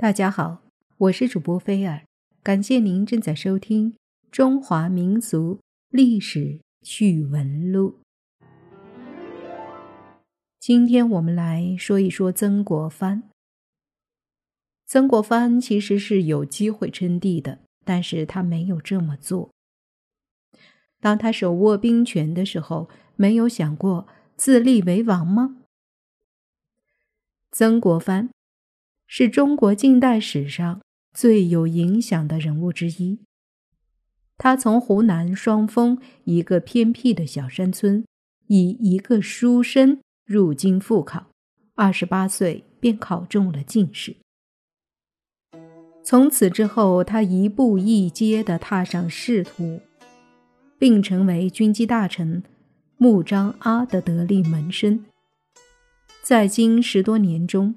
[0.00, 0.62] 大家好，
[0.96, 2.06] 我是主播菲尔，
[2.42, 3.92] 感谢您正在收听
[4.30, 7.98] 《中华民族历史趣闻录》。
[10.58, 13.24] 今天我们来说一说曾国藩。
[14.86, 19.50] 曾国藩其实是有机会称帝的，但是他没有这么做。
[20.98, 25.58] 当他手握兵权的时候，没有想过自立为王吗？
[27.52, 28.30] 曾国藩。
[29.12, 30.80] 是中国近代史上
[31.12, 33.18] 最有影响的人物之一。
[34.38, 38.04] 他从湖南双峰一个偏僻的小山村，
[38.46, 41.26] 以一个书生入京赴考，
[41.74, 44.14] 二十八岁便考中了进士。
[46.04, 49.80] 从此之后，他一步一阶地踏上仕途，
[50.78, 52.44] 并成为军机大臣
[52.96, 55.04] 穆彰阿的得力门生。
[56.22, 57.74] 在京十多年中，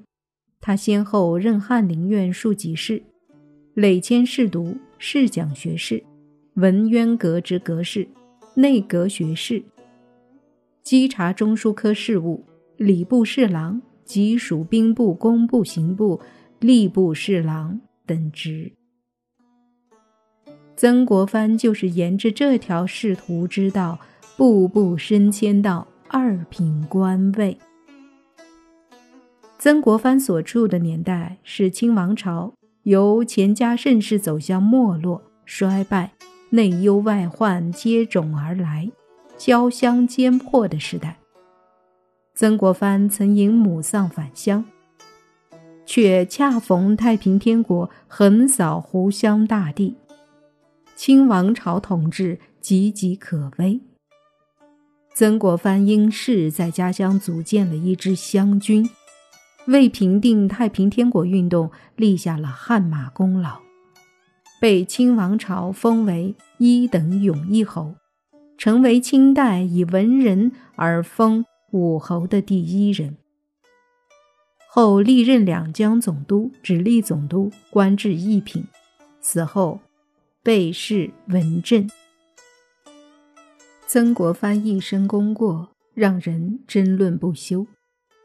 [0.65, 3.03] 他先后任翰林院庶吉士、
[3.73, 6.01] 累迁侍读、侍讲学士、
[6.53, 8.07] 文渊阁之阁士、
[8.55, 9.61] 内阁学士、
[10.81, 12.45] 稽查中书科事务、
[12.77, 16.21] 礼部侍郎及属兵部、工部、刑部、
[16.61, 18.71] 吏部侍郎等职。
[20.77, 23.99] 曾国藩就是沿着这条仕途之道，
[24.37, 27.57] 步步升迁到二品官位。
[29.63, 36.11] 曾国藩所处的年代是清王朝由乾家盛世走向没落衰败，
[36.49, 38.91] 内忧外患接踵而来，
[39.37, 41.17] 交相间迫的时代。
[42.35, 44.65] 曾国藩曾迎母丧返乡，
[45.85, 49.95] 却恰逢太平天国横扫湖湘大地，
[50.93, 53.79] 清王朝统治岌岌可危。
[55.13, 58.89] 曾国藩因事在家乡组建了一支湘军。
[59.67, 63.59] 为平定太平天国运动立下了汗马功劳，
[64.59, 67.95] 被清王朝封为一等勇毅侯，
[68.57, 73.17] 成为清代以文人而封武侯的第一人。
[74.67, 78.65] 后历任两江总督、直隶总督，官至一品。
[79.21, 79.79] 死后
[80.41, 81.89] 被谥文正。
[83.87, 87.65] 曾国藩一生功过，让人争论不休。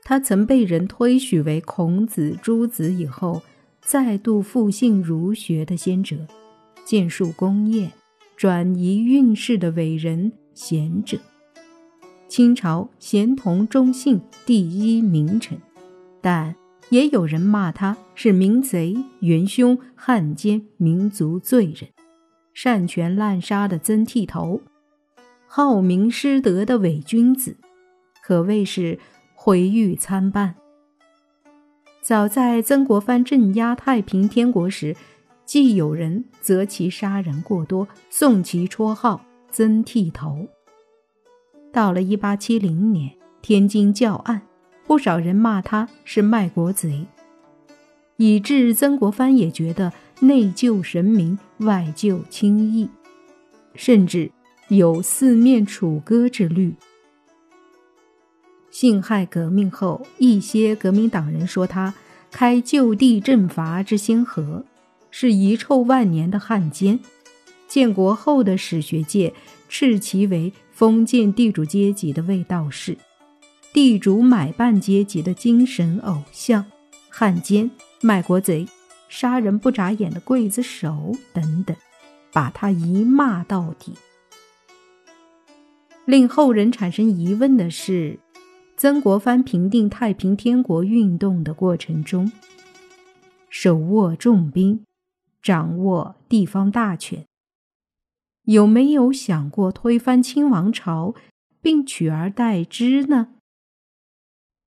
[0.09, 3.43] 他曾被人推许为孔子、朱子以后
[3.83, 6.17] 再度复兴儒学的先者，
[6.83, 7.91] 建树功业、
[8.35, 11.19] 转移运势的伟人贤者，
[12.27, 15.59] 清朝贤同忠信第一名臣。
[16.23, 16.57] 但
[16.89, 21.91] 也有人骂他是民贼、元凶、汉奸、民族罪人，
[22.55, 24.63] 擅权滥杀的曾剃头，
[25.47, 27.59] 好名失德的伪君子，
[28.23, 28.99] 可谓是。
[29.49, 30.55] 毁誉参半。
[32.03, 34.95] 早在曾国藩镇压太平天国时，
[35.47, 40.47] 既有人责其杀人过多，送其绰号“曾剃头”。
[41.73, 43.11] 到了一八七零年，
[43.41, 44.43] 天津教案，
[44.87, 47.07] 不少人骂他是卖国贼，
[48.19, 52.87] 以致曾国藩也觉得内救神明，外救轻易，
[53.75, 54.31] 甚至
[54.69, 56.75] 有四面楚歌之虑。
[58.81, 61.93] 辛亥革命后，一些革命党人说他
[62.31, 64.65] 开就地正法之先河，
[65.11, 67.01] 是遗臭万年的汉奸。
[67.67, 69.35] 建国后的史学界
[69.69, 72.97] 斥其为封建地主阶级的卫道士，
[73.73, 76.65] 地主买办阶级的精神偶像，
[77.09, 77.69] 汉奸、
[78.01, 78.65] 卖国贼、
[79.09, 81.77] 杀人不眨眼的刽子手等等，
[82.33, 83.95] 把他一骂到底。
[86.05, 88.21] 令后人产生疑问的是。
[88.79, 92.31] 曾国藩平定太平天国运动的过程中，
[93.51, 94.85] 手握重兵，
[95.43, 97.27] 掌握地方大权，
[98.45, 101.17] 有没有想过推翻清王朝，
[101.61, 103.31] 并取而代之呢？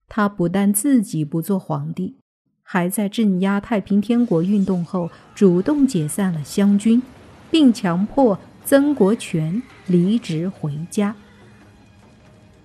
[0.09, 2.17] 他不但自己不做皇帝，
[2.63, 7.02] 还在镇压太平天国运动后，主动解散了湘军，
[7.49, 11.16] 并强迫曾国荃离职回家。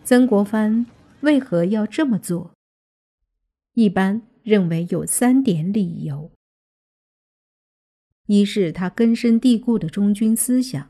[0.03, 0.85] 曾国藩。
[1.21, 2.55] 为何要这么做？
[3.75, 6.31] 一般认为有三点理由：
[8.27, 10.89] 一是他根深蒂固的忠君思想，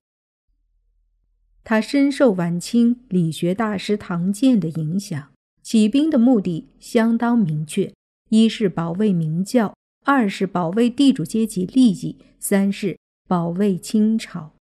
[1.65, 5.33] 他深受晚清理学大师唐建的影响，
[5.63, 7.95] 起兵的目的相当明确：
[8.31, 14.55] 一是保卫明教，二是保卫地主阶级利益，三是保卫清朝。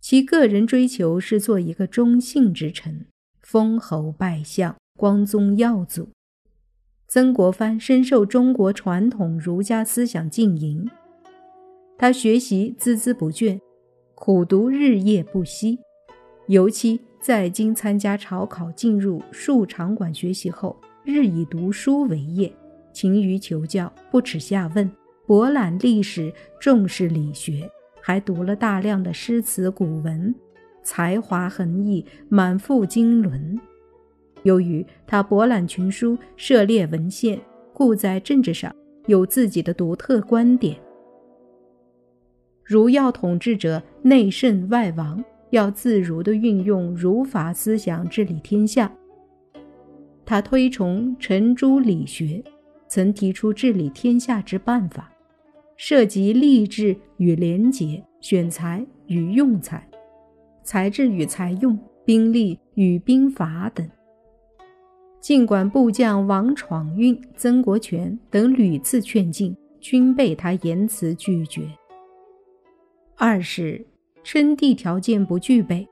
[0.00, 3.06] 其个人追求是做一个忠信之臣。
[3.54, 6.08] 封侯拜相，光宗耀祖。
[7.06, 10.90] 曾国藩深受中国传统儒家思想浸淫，
[11.96, 13.60] 他学习孜孜不倦，
[14.16, 15.78] 苦读日夜不息。
[16.48, 22.52] 尤其在京参加朝考，进入数场馆学习后，日以读书为业，
[22.92, 24.90] 勤于求教，不耻下问，
[25.28, 27.70] 博览历史，重视理学，
[28.02, 30.34] 还读了大量的诗词古文，
[30.84, 33.58] 才华横溢，满腹经纶。
[34.44, 37.40] 由于他博览群书，涉猎文献，
[37.72, 38.72] 故在政治上
[39.06, 40.76] 有自己的独特观点。
[42.62, 48.92] 儒要统治者内圣外王，要自如地运用儒法思想治理天下。
[50.26, 52.42] 他推崇程朱理学，
[52.88, 55.12] 曾提出治理天下之办法，
[55.76, 59.86] 涉及吏治与廉洁、选才与用才、
[60.64, 63.88] 才智与才用、兵力与兵法等。
[65.20, 71.62] 尽管部将王闯运、曾国荃等屡次劝进，均被他严词拒绝。
[73.16, 73.86] 二是
[74.22, 75.86] 称帝条件不具备，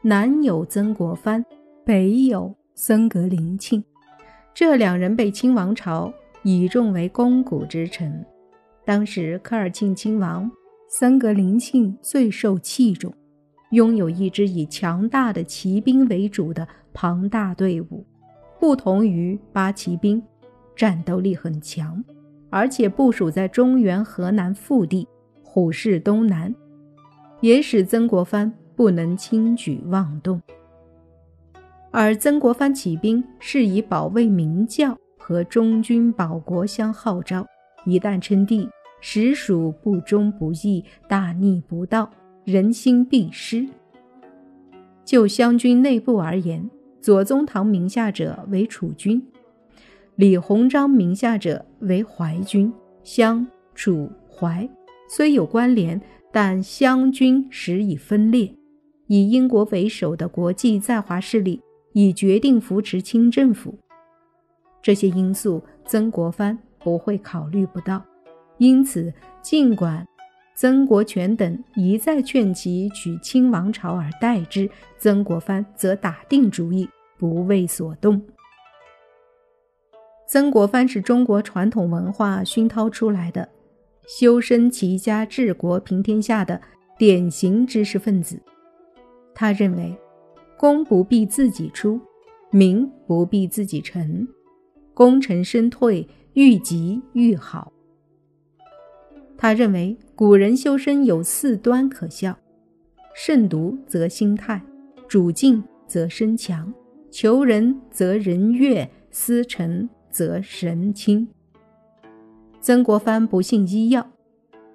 [0.00, 1.44] 南有曾国藩，
[1.84, 3.82] 北有僧格林沁，
[4.54, 6.12] 这两人被清王朝
[6.44, 8.24] 倚重为肱骨之臣。
[8.84, 10.50] 当时科尔沁亲王，
[10.88, 13.12] 僧格林沁最受器重，
[13.72, 18.06] 拥有一支以强大的骑兵为主的庞大队伍。
[18.58, 20.22] 不同于八旗兵，
[20.76, 22.02] 战斗力很强，
[22.48, 25.08] 而且部署在中原河南腹地，
[25.42, 26.54] 虎视东南，
[27.40, 30.40] 也使曾国藩不能轻举妄动。
[31.90, 37.46] 而曾国藩起兵是以保卫明教和忠君保国相号召，
[37.84, 38.68] 一旦称帝，
[39.00, 42.08] 实属不忠不义、大逆不道，
[42.44, 43.66] 人心必失。
[45.04, 49.22] 就湘军内部而言，左宗棠名下者为楚军，
[50.16, 52.72] 李鸿章名下者为淮军。
[53.04, 53.44] 湘、
[53.74, 54.68] 楚、淮
[55.08, 56.00] 虽有关联，
[56.30, 58.54] 但湘军实已分裂。
[59.08, 61.60] 以英国为首的国际在华势力
[61.92, 63.74] 已决定扶持清政府，
[64.80, 68.02] 这些因素曾国藩不会考虑不到。
[68.58, 69.12] 因此，
[69.42, 70.06] 尽管
[70.54, 74.68] 曾国荃等一再劝其取清王朝而代之，
[74.98, 76.88] 曾国藩则打定主意，
[77.18, 78.22] 不为所动。
[80.28, 83.48] 曾国藩是中国传统文化熏陶出来的，
[84.06, 86.60] 修身齐家治国平天下的
[86.98, 88.40] 典型知识分子。
[89.34, 89.96] 他认为，
[90.58, 92.00] 功不必自己出，
[92.50, 94.28] 名不必自己成，
[94.94, 97.72] 功成身退，愈急愈好。
[99.42, 102.38] 他认为古人修身有四端可效：
[103.12, 104.62] 慎独则心泰，
[105.08, 106.72] 主静则身强，
[107.10, 111.26] 求人则人悦，思成则神清。
[112.60, 114.08] 曾国藩不信医药，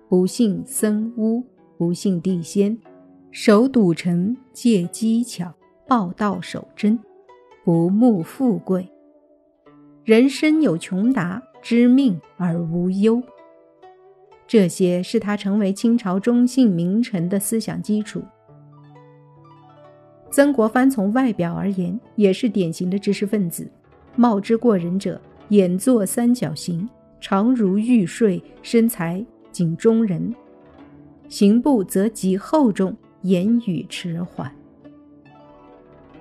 [0.10, 1.46] 不信僧巫，
[1.78, 2.78] 不信地仙，
[3.32, 5.54] 守赌城，借机巧，
[5.88, 7.00] 报道守真，
[7.64, 8.92] 不慕富贵。
[10.04, 13.24] 人生有穷达，知命而无忧。
[14.48, 18.24] 这些是他成为清朝中信名臣的思想基础。
[20.32, 23.70] 曾国藩从外表而言，也是典型的知识分子。
[24.16, 26.88] 貌之过人者，眼作三角形，
[27.20, 30.34] 长如玉穗，身材仅中人，
[31.28, 34.52] 行步则极厚重，言语迟缓。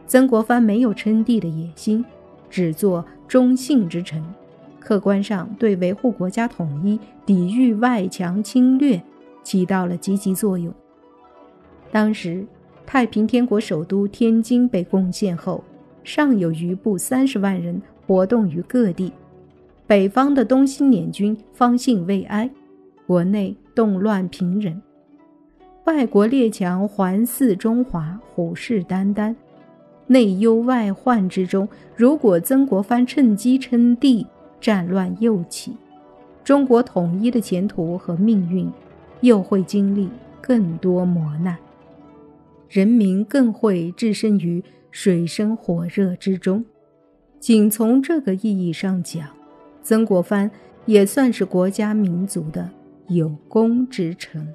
[0.06, 2.04] 曾国藩没有称帝的野心，
[2.50, 4.24] 只做忠信之臣。
[4.86, 9.02] 客观上对维护国家统一、抵御外强侵略
[9.42, 10.72] 起到了积极作用。
[11.90, 12.46] 当时，
[12.86, 15.64] 太平天国首都天津被攻陷后，
[16.04, 19.12] 尚有余部三十万人活动于各地。
[19.88, 22.48] 北方的东兴捻军方兴未艾，
[23.08, 24.80] 国内动乱频仍，
[25.86, 29.34] 外国列强环伺中华，虎视眈眈，
[30.06, 34.24] 内忧外患之中，如果曾国藩趁机称帝，
[34.60, 35.76] 战乱又起，
[36.44, 38.70] 中国统一的前途和命运
[39.20, 40.08] 又会经历
[40.40, 41.56] 更多磨难，
[42.68, 46.64] 人民更会置身于水深火热之中。
[47.38, 49.28] 仅从这个意义上讲，
[49.82, 50.50] 曾国藩
[50.86, 52.70] 也算是国家民族的
[53.08, 54.54] 有功之臣。